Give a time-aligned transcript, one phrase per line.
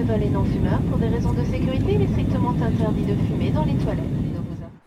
[0.00, 0.80] ce vol est non fumeur.
[0.88, 4.04] Pour des raisons de sécurité, il est strictement interdit de fumer dans les toilettes.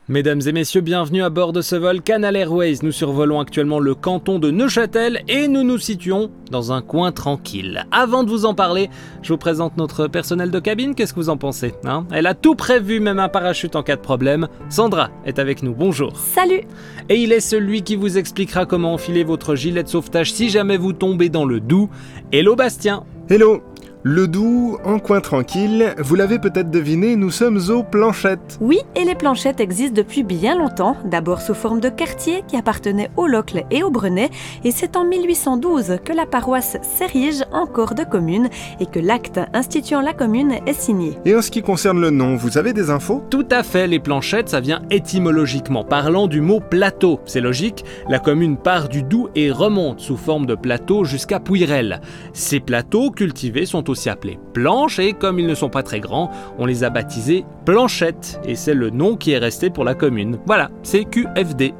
[0.09, 2.79] Mesdames et messieurs, bienvenue à bord de ce vol Canal Airways.
[2.83, 7.85] Nous survolons actuellement le canton de Neuchâtel et nous nous situons dans un coin tranquille.
[7.91, 8.89] Avant de vous en parler,
[9.21, 10.93] je vous présente notre personnel de cabine.
[10.93, 12.05] Qu'est-ce que vous en pensez hein?
[12.11, 14.49] Elle a tout prévu, même un parachute en cas de problème.
[14.67, 15.73] Sandra est avec nous.
[15.73, 16.17] Bonjour.
[16.17, 16.61] Salut
[17.07, 20.77] Et il est celui qui vous expliquera comment enfiler votre gilet de sauvetage si jamais
[20.77, 21.89] vous tombez dans le doux.
[22.33, 23.05] Hello Bastien.
[23.29, 23.63] Hello
[24.05, 28.57] Le Doubs, en coin tranquille, vous l'avez peut-être deviné, nous sommes aux planchettes.
[28.59, 33.09] Oui, et les planchettes existent depuis bien longtemps, d'abord sous forme de quartier qui appartenait
[33.15, 34.29] au Locle et au Brenet,
[34.65, 38.49] et c'est en 1812 que la paroisse s'érige en corps de commune
[38.81, 41.17] et que l'acte instituant la commune est signé.
[41.23, 43.23] Et en ce qui concerne le nom, vous avez des infos?
[43.29, 47.21] Tout à fait, les planchettes, ça vient étymologiquement parlant du mot plateau.
[47.23, 52.01] C'est logique, la commune part du Doubs et remonte sous forme de plateau jusqu'à Pouyrel.
[52.33, 56.29] Ces plateaux cultivés sont aussi appelés planches et comme ils ne sont pas très grands,
[56.57, 60.37] on les a baptisés planchettes et c'est le nom qui est resté pour la commune.
[60.45, 61.73] Voilà, c'est QFD.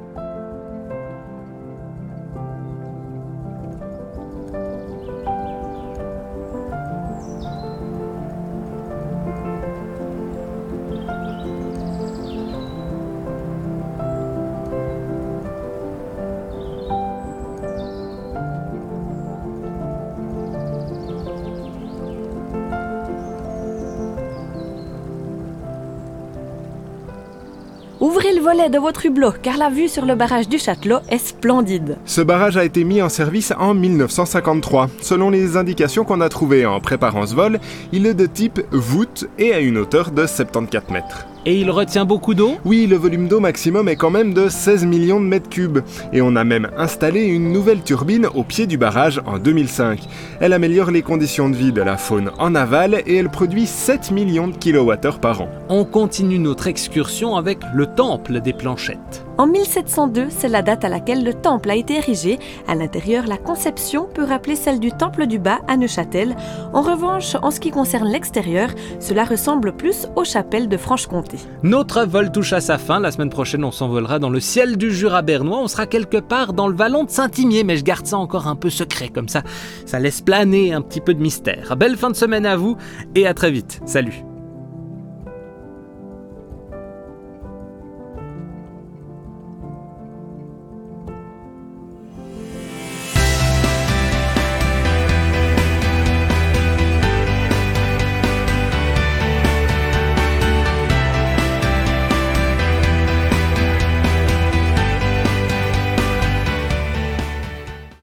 [28.04, 31.26] Ouvrez le volet de votre hublot car la vue sur le barrage du Châtelot est
[31.26, 31.96] splendide.
[32.04, 34.90] Ce barrage a été mis en service en 1953.
[35.02, 37.62] Selon les indications qu'on a trouvées en préparant ce vol,
[37.94, 41.28] il est de type voûte et à une hauteur de 74 mètres.
[41.46, 42.56] Et il retient beaucoup d'eau?
[42.64, 45.80] Oui, le volume d'eau maximum est quand même de 16 millions de mètres cubes.
[46.14, 50.00] Et on a même installé une nouvelle turbine au pied du barrage en 2005.
[50.40, 54.12] Elle améliore les conditions de vie de la faune en aval et elle produit 7
[54.12, 55.50] millions de kilowattheures par an.
[55.68, 59.26] On continue notre excursion avec le temple des planchettes.
[59.38, 62.38] En 1702, c'est la date à laquelle le temple a été érigé.
[62.68, 66.36] À l'intérieur, la conception peut rappeler celle du temple du Bas à Neuchâtel.
[66.72, 71.33] En revanche, en ce qui concerne l'extérieur, cela ressemble plus aux chapelles de Franche-Comté.
[71.64, 73.00] Notre vol touche à sa fin.
[73.00, 75.60] La semaine prochaine, on s'envolera dans le ciel du Jura bernois.
[75.62, 78.56] On sera quelque part dans le vallon de Saint-Imier, mais je garde ça encore un
[78.56, 79.44] peu secret, comme ça,
[79.86, 81.76] ça laisse planer un petit peu de mystère.
[81.76, 82.78] Belle fin de semaine à vous
[83.16, 83.82] et à très vite.
[83.86, 84.24] Salut